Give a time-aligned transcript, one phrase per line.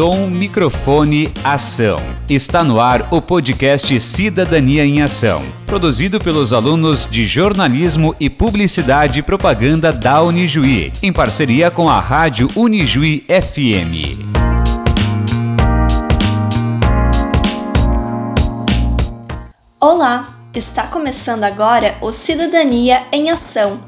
[0.00, 1.98] som, microfone, ação.
[2.26, 9.18] Está no ar o podcast Cidadania em Ação, produzido pelos alunos de jornalismo e publicidade
[9.18, 14.24] e propaganda da Unijuí, em parceria com a rádio Unijuí FM.
[19.78, 23.78] Olá, está começando agora o Cidadania em Ação,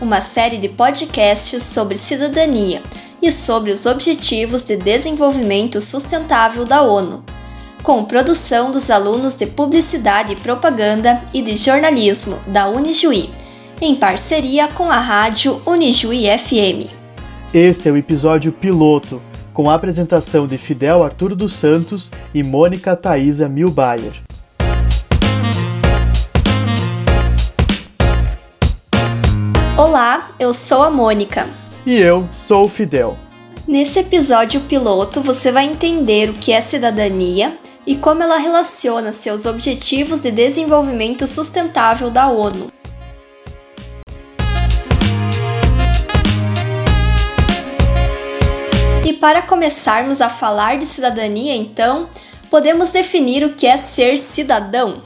[0.00, 2.82] uma série de podcasts sobre cidadania
[3.22, 7.22] e sobre os Objetivos de Desenvolvimento Sustentável da ONU,
[7.82, 13.30] com produção dos alunos de Publicidade e Propaganda e de Jornalismo da Unijuí,
[13.80, 16.90] em parceria com a rádio Unijuí FM.
[17.52, 19.20] Este é o episódio piloto,
[19.52, 24.14] com a apresentação de Fidel Arturo dos Santos e Mônica Thaisa Milbayer.
[29.76, 31.48] Olá, eu sou a Mônica.
[31.90, 33.18] E eu sou o Fidel.
[33.66, 39.44] Nesse episódio piloto, você vai entender o que é cidadania e como ela relaciona seus
[39.44, 42.70] objetivos de desenvolvimento sustentável da ONU.
[49.04, 52.08] E para começarmos a falar de cidadania, então,
[52.48, 55.02] podemos definir o que é ser cidadão?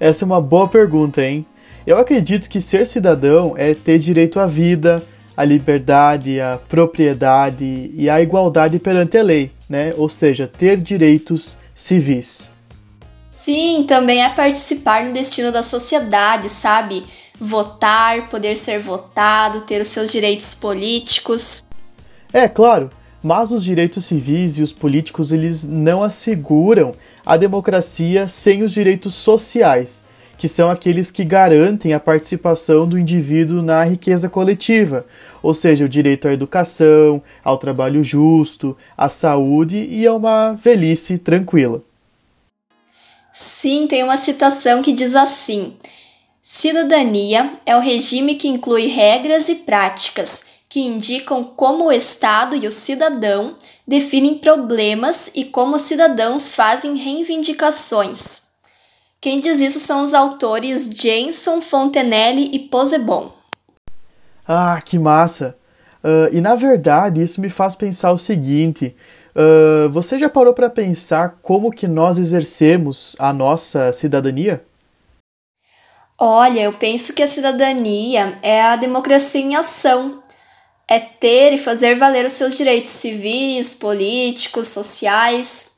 [0.00, 1.46] Essa é uma boa pergunta, hein?
[1.86, 5.06] Eu acredito que ser cidadão é ter direito à vida,
[5.38, 9.94] à liberdade, à propriedade e à igualdade perante a lei, né?
[9.96, 12.50] Ou seja, ter direitos civis.
[13.36, 17.04] Sim, também é participar no destino da sociedade, sabe?
[17.38, 21.62] Votar, poder ser votado, ter os seus direitos políticos.
[22.32, 22.90] É, claro,
[23.22, 29.14] mas os direitos civis e os políticos eles não asseguram a democracia sem os direitos
[29.14, 30.04] sociais
[30.38, 35.04] que são aqueles que garantem a participação do indivíduo na riqueza coletiva,
[35.42, 41.18] ou seja, o direito à educação, ao trabalho justo, à saúde e a uma velhice
[41.18, 41.82] tranquila.
[43.32, 45.74] Sim, tem uma citação que diz assim:
[46.40, 52.66] Cidadania é o regime que inclui regras e práticas que indicam como o Estado e
[52.66, 53.56] o cidadão
[53.86, 58.47] definem problemas e como os cidadãos fazem reivindicações.
[59.20, 63.32] Quem diz isso são os autores Jenson, Fontenelle e Posebon.
[64.46, 65.58] Ah, que massa!
[66.04, 68.94] Uh, e na verdade isso me faz pensar o seguinte:
[69.34, 74.64] uh, você já parou para pensar como que nós exercemos a nossa cidadania?
[76.16, 80.20] Olha, eu penso que a cidadania é a democracia em ação.
[80.90, 85.77] É ter e fazer valer os seus direitos civis, políticos, sociais.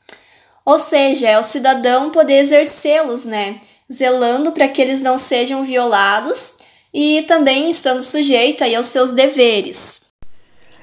[0.65, 3.57] Ou seja, é o cidadão poder exercê-los, né?
[3.91, 6.57] Zelando para que eles não sejam violados
[6.93, 10.11] e também estando sujeito aí aos seus deveres.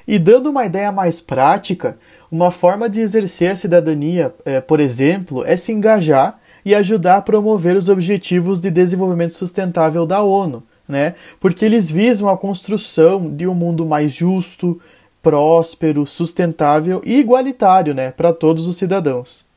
[0.07, 1.97] E dando uma ideia mais prática,
[2.31, 7.21] uma forma de exercer a cidadania, é, por exemplo, é se engajar e ajudar a
[7.21, 11.15] promover os Objetivos de Desenvolvimento Sustentável da ONU, né?
[11.39, 14.81] Porque eles visam a construção de um mundo mais justo,
[15.21, 19.48] próspero, sustentável e igualitário, né, para todos os cidadãos.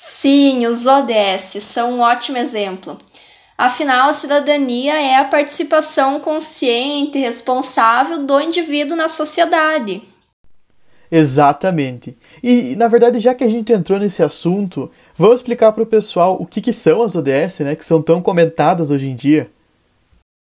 [0.00, 2.96] Sim, os ODS são um ótimo exemplo.
[3.58, 10.00] Afinal, a cidadania é a participação consciente e responsável do indivíduo na sociedade.
[11.10, 12.16] Exatamente.
[12.40, 16.36] E, na verdade, já que a gente entrou nesse assunto, vamos explicar para o pessoal
[16.40, 19.50] o que, que são as ODS, né, que são tão comentadas hoje em dia.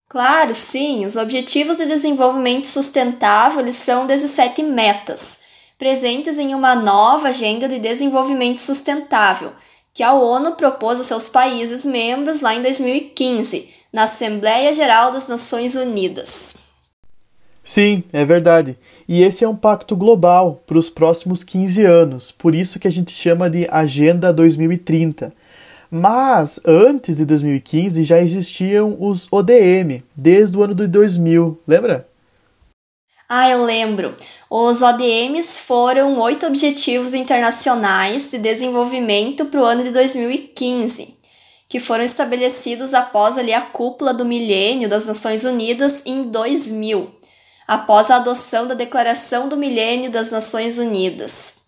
[0.08, 1.04] Claro, sim.
[1.04, 5.41] Os Objetivos de Desenvolvimento Sustentável eles são 17 metas
[5.82, 9.50] presentes em uma nova Agenda de Desenvolvimento Sustentável,
[9.92, 15.26] que a ONU propôs a seus países membros lá em 2015, na Assembleia Geral das
[15.26, 16.54] Nações Unidas.
[17.64, 18.78] Sim, é verdade.
[19.08, 22.92] E esse é um pacto global para os próximos 15 anos, por isso que a
[22.92, 25.32] gente chama de Agenda 2030.
[25.90, 32.06] Mas antes de 2015 já existiam os ODM, desde o ano de 2000, lembra?
[33.34, 34.14] Ah, eu lembro.
[34.50, 41.16] Os ODMs foram oito Objetivos Internacionais de Desenvolvimento para o ano de 2015,
[41.66, 47.10] que foram estabelecidos após ali a cúpula do milênio das Nações Unidas em 2000,
[47.66, 51.62] após a adoção da Declaração do Milênio das Nações Unidas.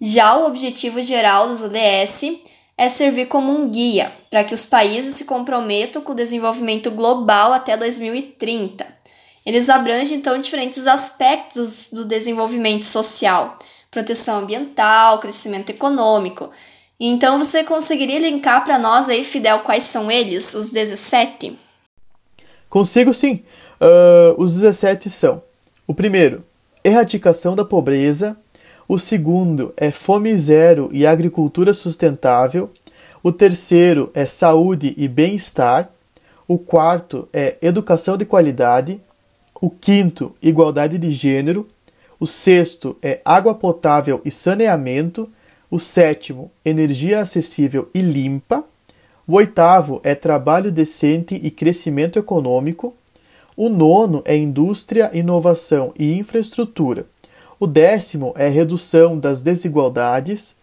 [0.00, 2.38] Já o objetivo geral dos ODS
[2.76, 7.52] é servir como um guia para que os países se comprometam com o desenvolvimento global
[7.52, 8.97] até 2030
[9.48, 13.58] eles abrangem então diferentes aspectos do desenvolvimento social,
[13.90, 16.50] proteção ambiental, crescimento econômico.
[17.00, 21.58] Então você conseguiria linkar para nós aí, Fidel, quais são eles, os 17?
[22.68, 23.42] Consigo sim.
[23.80, 25.42] Uh, os 17 são:
[25.86, 26.44] o primeiro,
[26.84, 28.36] erradicação da pobreza.
[28.86, 32.70] O segundo é Fome Zero e Agricultura Sustentável.
[33.22, 35.88] O terceiro é Saúde e Bem-Estar.
[36.46, 39.00] O quarto é Educação de Qualidade.
[39.60, 41.66] O quinto, Igualdade de Gênero.
[42.20, 45.28] O sexto é Água Potável e Saneamento.
[45.70, 48.64] O sétimo, Energia Acessível e Limpa.
[49.26, 52.94] O oitavo é Trabalho Decente e Crescimento Econômico.
[53.56, 57.06] O nono é Indústria, Inovação e Infraestrutura.
[57.58, 60.56] O décimo é Redução das Desigualdades.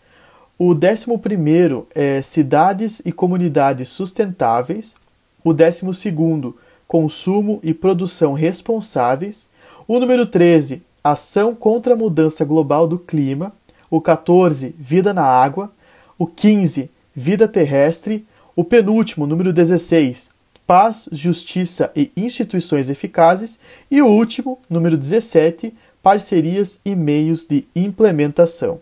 [0.57, 4.95] O décimo primeiro é Cidades e Comunidades Sustentáveis.
[5.43, 6.55] O décimo segundo,
[6.87, 9.49] Consumo e Produção Responsáveis.
[9.87, 13.53] O número 13, Ação contra a Mudança Global do Clima.
[13.89, 15.71] O 14, Vida na Água.
[16.17, 18.25] O 15, Vida Terrestre.
[18.55, 20.33] O penúltimo, número 16,
[20.65, 23.59] paz, justiça e instituições eficazes,
[23.91, 28.81] e o último, número 17, parcerias e meios de implementação.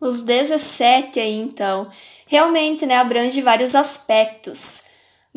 [0.00, 1.90] Os 17 aí, então,
[2.26, 4.85] realmente, né, abrange vários aspectos.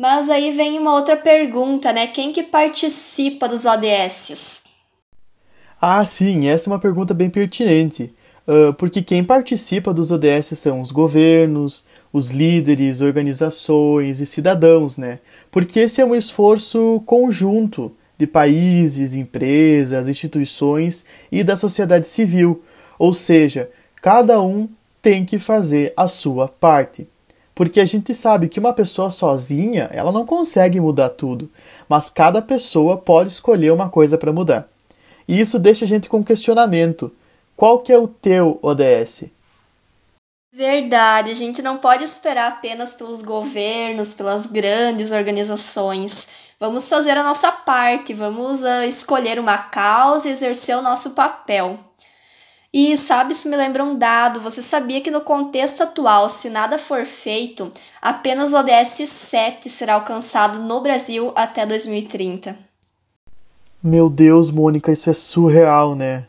[0.00, 2.06] Mas aí vem uma outra pergunta, né?
[2.06, 4.62] Quem que participa dos ODS?
[5.78, 8.10] Ah, sim, essa é uma pergunta bem pertinente.
[8.48, 15.18] Uh, porque quem participa dos ODS são os governos, os líderes, organizações e cidadãos, né?
[15.50, 22.64] Porque esse é um esforço conjunto de países, empresas, instituições e da sociedade civil,
[22.98, 23.68] ou seja,
[24.00, 24.66] cada um
[25.02, 27.06] tem que fazer a sua parte.
[27.60, 31.46] Porque a gente sabe que uma pessoa sozinha, ela não consegue mudar tudo,
[31.86, 34.66] mas cada pessoa pode escolher uma coisa para mudar.
[35.28, 37.14] E isso deixa a gente com questionamento.
[37.54, 39.24] Qual que é o teu ODS?
[40.50, 46.28] Verdade, a gente não pode esperar apenas pelos governos, pelas grandes organizações.
[46.58, 51.78] Vamos fazer a nossa parte, vamos uh, escolher uma causa e exercer o nosso papel.
[52.72, 54.40] E sabe, isso me lembra um dado.
[54.40, 57.70] Você sabia que no contexto atual, se nada for feito,
[58.00, 62.56] apenas o ODS 7 será alcançado no Brasil até 2030?
[63.82, 66.26] Meu Deus, Mônica, isso é surreal, né?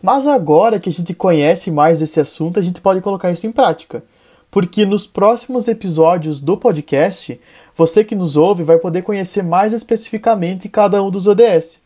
[0.00, 3.52] Mas agora que a gente conhece mais esse assunto, a gente pode colocar isso em
[3.52, 4.04] prática.
[4.52, 7.40] Porque nos próximos episódios do podcast,
[7.76, 11.80] você que nos ouve vai poder conhecer mais especificamente cada um dos ODS.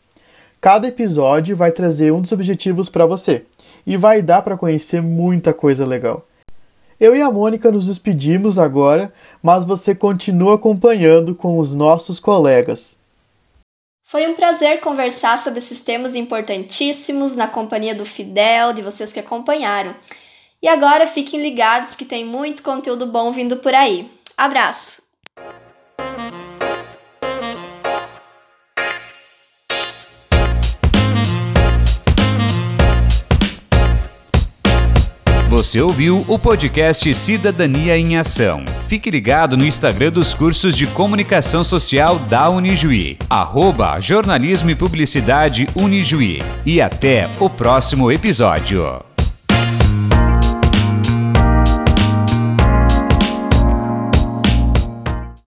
[0.61, 3.43] Cada episódio vai trazer um dos objetivos para você
[3.85, 6.25] e vai dar para conhecer muita coisa legal.
[6.99, 12.97] Eu e a Mônica nos despedimos agora, mas você continua acompanhando com os nossos colegas.
[14.07, 19.19] Foi um prazer conversar sobre esses temas importantíssimos na companhia do Fidel, de vocês que
[19.19, 19.95] acompanharam.
[20.61, 24.09] E agora fiquem ligados que tem muito conteúdo bom vindo por aí.
[24.37, 25.04] Abraço!
[35.65, 38.63] Você ouviu o podcast Cidadania em Ação.
[38.83, 45.67] Fique ligado no Instagram dos cursos de comunicação social da Unijuí, arroba jornalismo e publicidade
[45.75, 46.39] Unijuí.
[46.67, 49.14] E até o próximo episódio.